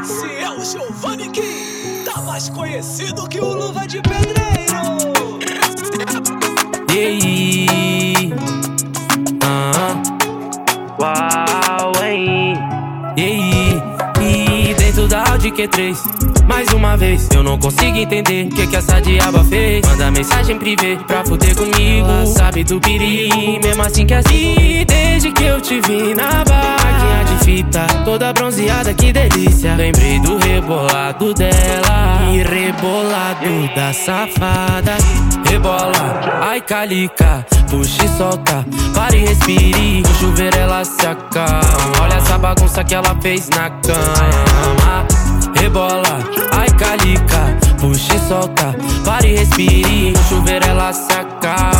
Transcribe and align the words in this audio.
Esse 0.00 0.32
é 0.36 0.50
o 0.50 0.64
Giovanni 0.64 1.28
Kim, 1.30 2.04
tá 2.04 2.20
mais 2.22 2.48
conhecido 2.48 3.28
que 3.28 3.40
o 3.40 3.52
Luva 3.52 3.86
de 3.86 4.00
Pedreiro. 4.00 5.40
E 6.94 6.98
aí? 6.98 8.32
Ah, 9.42 10.00
uau, 11.00 12.04
hein? 12.04 12.54
E 13.16 13.22
aí? 13.22 13.82
E 14.70 14.74
dentro 14.74 15.08
da 15.08 15.30
Audi 15.30 15.50
Q3 15.50 16.28
mais 16.48 16.66
uma 16.72 16.96
vez, 16.96 17.28
eu 17.34 17.42
não 17.42 17.58
consigo 17.58 17.98
entender 17.98 18.46
o 18.46 18.54
que, 18.54 18.66
que 18.66 18.76
essa 18.76 19.00
diaba 19.00 19.44
fez. 19.44 19.86
Manda 19.86 20.10
mensagem 20.10 20.58
privê 20.58 20.96
pra 21.06 21.22
fuder 21.22 21.54
comigo. 21.54 22.26
Sabe 22.26 22.64
do 22.64 22.80
perigo, 22.80 23.60
mesmo 23.62 23.82
assim 23.82 24.06
que 24.06 24.14
assim. 24.14 24.84
Desde 24.86 25.30
que 25.30 25.44
eu 25.44 25.60
te 25.60 25.78
vi 25.82 26.14
na 26.14 26.42
barraquinha 26.44 27.24
de 27.26 27.44
fita, 27.44 27.86
toda 28.18 28.32
bronzeada, 28.32 28.92
que 28.92 29.12
delícia. 29.12 29.76
Lembrei 29.76 30.18
do 30.18 30.36
rebolado 30.38 31.32
dela 31.34 32.28
e 32.32 32.42
rebolado 32.42 33.74
da 33.76 33.92
safada. 33.92 34.96
Rebola, 35.48 36.42
ai 36.42 36.60
calica, 36.60 37.46
puxa 37.70 38.04
e 38.04 38.08
solta, 38.08 38.66
para 38.92 39.16
e 39.16 39.24
respire. 39.24 40.02
No 40.02 40.14
chuveiro 40.14 40.56
ela 40.56 40.84
se 40.84 41.06
acalma. 41.06 42.02
Olha 42.02 42.14
essa 42.14 42.36
bagunça 42.38 42.82
que 42.82 42.94
ela 42.94 43.16
fez 43.22 43.48
na 43.50 43.70
cama. 43.70 45.06
Rebola, 45.54 46.18
ai 46.52 46.68
calica, 46.70 47.56
puxa 47.80 48.16
e 48.16 48.28
solta, 48.28 48.74
para 49.04 49.26
e 49.26 49.36
respire. 49.36 50.12
No 50.12 50.24
chuveiro 50.24 50.66
ela 50.66 50.92
se 50.92 51.12
acalma. 51.12 51.77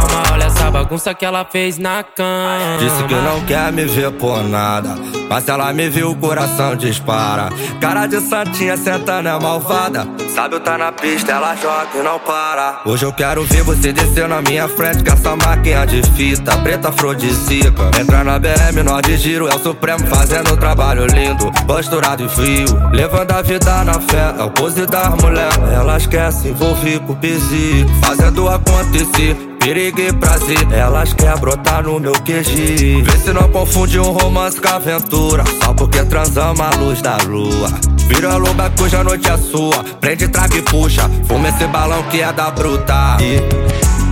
Essa 0.49 0.71
bagunça 0.71 1.13
que 1.13 1.27
ela 1.27 1.45
fez 1.45 1.77
na 1.77 2.03
cama. 2.03 2.79
Disse 2.79 3.05
que 3.05 3.15
não 3.15 3.45
quer 3.45 3.71
me 3.71 3.85
ver 3.85 4.11
por 4.13 4.43
nada. 4.43 4.97
Mas 5.29 5.45
se 5.45 5.51
ela 5.51 5.71
me 5.75 5.91
viu, 5.91 6.11
o 6.11 6.17
coração 6.17 6.75
dispara. 6.75 7.51
Cara 7.79 8.07
de 8.07 8.19
santinha 8.19 8.75
sentando 8.75 9.29
é 9.29 9.39
malvada. 9.39 10.09
Sabe 10.35 10.55
eu 10.55 10.61
tá 10.61 10.79
na 10.79 10.91
pista, 10.91 11.33
ela 11.33 11.55
joga 11.55 11.89
e 11.95 12.03
não 12.03 12.19
para. 12.19 12.81
Hoje 12.87 13.05
eu 13.05 13.13
quero 13.13 13.45
ver 13.45 13.63
você 13.63 13.93
descer 13.93 14.27
na 14.27 14.41
minha 14.41 14.67
frente 14.69 15.05
com 15.05 15.13
essa 15.13 15.37
máquina 15.37 15.87
de 15.87 16.03
fita 16.13 16.57
preta 16.57 16.89
afrodisíaca. 16.89 17.91
Entrar 18.01 18.25
na 18.25 18.39
BM, 18.39 18.83
nós 18.83 19.03
de 19.03 19.19
giro, 19.19 19.49
é 19.49 19.55
o 19.55 19.59
Supremo 19.59 20.07
fazendo 20.07 20.55
um 20.55 20.57
trabalho 20.57 21.05
lindo. 21.05 21.53
Posturado 21.67 22.25
e 22.25 22.29
frio, 22.31 22.69
levando 22.91 23.33
a 23.33 23.43
vida 23.43 23.85
na 23.85 24.01
fé. 24.01 24.35
É 24.39 24.43
o 24.43 24.51
pose 24.51 24.87
das 24.87 25.15
mulher. 25.23 25.53
Elas 25.75 26.07
querem 26.07 26.33
se 26.33 26.49
envolver 26.49 27.01
com 27.01 27.13
o 27.13 27.17
psico, 27.17 27.91
fazendo 28.03 28.49
acontecer. 28.49 29.58
Perigo 29.59 30.01
e 30.01 30.13
prazer, 30.13 30.73
elas 30.73 31.13
querem 31.13 31.39
brotar 31.39 31.83
no 31.83 31.99
meu 32.01 32.13
QG. 32.13 33.03
Vê 33.03 33.19
se 33.19 33.33
não 33.33 33.49
confunde 33.51 33.99
um 33.99 34.13
romance 34.13 34.61
com 34.61 34.69
aventura. 34.69 35.45
Só 35.63 35.75
porque 35.75 36.03
transamos 36.05 36.61
a 36.61 36.71
luz 36.77 37.03
da 37.03 37.17
lua. 37.19 37.69
Vira 38.07 38.37
loba 38.37 38.71
que 38.71 38.83
hoje 38.83 38.97
a 38.97 39.05
noite 39.05 39.29
é 39.29 39.37
sua. 39.37 39.85
Prende, 40.01 40.29
traga 40.29 40.57
e 40.57 40.63
puxa. 40.63 41.09
Fuma 41.27 41.49
esse 41.49 41.67
balão 41.67 42.03
que 42.05 42.23
é 42.23 42.33
da 42.33 42.51
bruta. 42.51 43.19
E 43.21 43.39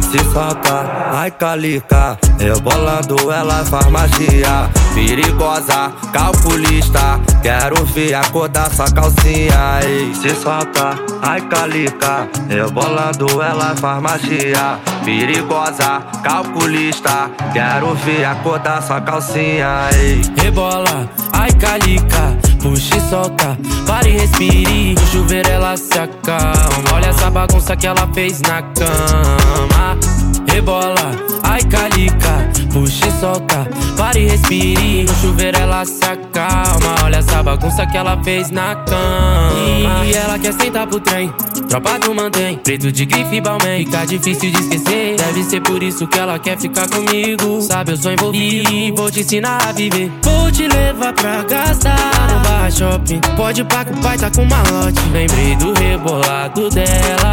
se 0.02 0.18
solta, 0.32 1.10
ai 1.12 1.30
calica. 1.30 2.18
Rebolando 2.38 3.32
ela 3.32 3.64
faz 3.64 3.86
magia. 3.86 4.70
Perigosa, 4.94 5.92
calculista. 6.12 7.18
Quero 7.42 7.84
ver 7.86 8.14
a 8.14 8.24
cor 8.30 8.48
da 8.48 8.68
sua 8.70 8.90
calcinha. 8.90 9.80
Se 10.20 10.34
solta, 10.34 10.94
ai 11.22 11.40
calica. 11.42 12.28
Rebolando 12.48 13.42
ela 13.42 13.74
faz 13.76 14.02
magia. 14.02 14.78
Perigosa, 15.04 16.02
calculista. 16.22 17.30
Quero 17.52 17.94
ver 17.94 18.24
a 18.24 18.34
cor 18.36 18.58
da 18.58 18.80
sua 18.80 19.00
calcinha. 19.00 19.88
Ei, 19.92 20.22
Rebola, 20.36 21.08
ai 21.32 21.52
calica, 21.52 22.36
puxa 22.60 22.96
e 22.96 23.00
solta, 23.08 23.56
para 23.86 24.08
e 24.08 24.18
respire. 24.18 24.94
No 24.94 25.06
chuveiro 25.06 25.48
ela 25.48 25.76
se 25.76 25.98
acalma. 25.98 26.94
Olha 26.94 27.06
essa 27.06 27.30
bagunça 27.30 27.76
que 27.76 27.86
ela 27.86 28.08
fez 28.12 28.40
na 28.40 28.62
cama. 28.62 30.15
Rebola, 30.56 31.12
ai 31.42 31.62
calica, 31.64 32.48
puxa 32.72 33.06
e 33.06 33.20
solta, 33.20 33.68
para 33.94 34.18
e 34.18 34.26
respire. 34.26 35.04
No 35.04 35.14
chuveiro 35.16 35.58
ela 35.58 35.84
se 35.84 36.02
acalma. 36.02 36.94
Olha 37.04 37.16
essa 37.16 37.42
bagunça 37.42 37.84
que 37.84 37.94
ela 37.94 38.16
fez 38.24 38.50
na 38.50 38.74
cama. 38.74 40.06
E 40.06 40.14
ela 40.14 40.38
quer 40.38 40.54
sentar 40.54 40.86
pro 40.86 40.98
trem. 40.98 41.30
Tropa 41.68 41.98
do 41.98 42.14
mantém, 42.14 42.56
preto 42.56 42.90
de 42.90 43.04
grife 43.04 43.38
balmain. 43.38 43.84
Fica 43.84 44.06
difícil 44.06 44.50
de 44.50 44.58
esquecer. 44.60 45.16
Deve 45.16 45.44
ser 45.44 45.60
por 45.60 45.82
isso 45.82 46.06
que 46.06 46.18
ela 46.18 46.38
quer 46.38 46.58
ficar 46.58 46.88
comigo. 46.88 47.60
Sabe, 47.60 47.92
eu 47.92 47.98
sou 47.98 48.12
envolvido 48.12 48.72
e 48.72 48.90
vou 48.92 49.10
te 49.10 49.20
ensinar 49.20 49.58
a 49.62 49.72
viver. 49.72 50.10
Vou 50.22 50.50
te 50.50 50.66
levar 50.66 51.12
pra 51.12 51.42
gastar 51.42 52.32
no 52.32 52.40
barra 52.40 52.70
shopping. 52.70 53.20
Pode 53.36 53.60
ir 53.60 53.66
que 53.66 53.92
o 53.92 53.96
pai 54.02 54.16
tá 54.16 54.30
com 54.30 54.46
malote. 54.46 55.02
Lembrei 55.12 55.54
do 55.56 55.74
rebolado 55.74 56.70
dela 56.70 57.25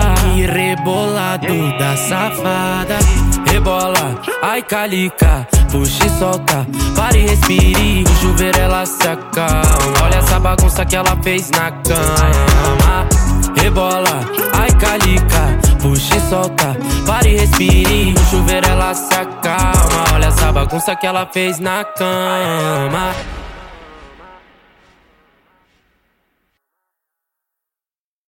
rebolado 1.38 1.78
da 1.78 1.98
safada. 1.98 3.00
Rebola, 3.50 4.20
ai 4.42 4.62
calica, 4.62 5.48
puxa 5.72 6.06
e 6.06 6.10
solta, 6.10 6.66
para 6.96 7.18
e 7.18 7.28
respire. 7.28 8.04
No 8.04 8.16
chuveiro 8.18 8.60
ela 8.60 8.86
se 8.86 9.08
acalma. 9.08 10.04
Olha 10.04 10.16
essa 10.16 10.40
bagunça 10.40 10.86
que 10.86 10.96
ela 10.96 11.18
fez 11.24 11.50
na 11.52 11.72
cama. 11.72 13.08
Rebola, 13.56 14.22
ai 14.54 14.72
calica, 14.72 15.58
puxa 15.82 16.16
e 16.16 16.22
solta, 16.30 16.78
para 17.06 17.28
e 17.28 17.38
respire. 17.38 18.14
No 18.14 18.26
chuveiro 18.26 18.68
ela 18.68 18.94
se 18.94 19.14
acalma. 19.14 20.14
Olha 20.14 20.26
essa 20.28 20.52
bagunça 20.52 20.96
que 20.96 21.08
ela 21.08 21.28
fez 21.32 21.60
na 21.60 21.84
cama. 21.84 23.14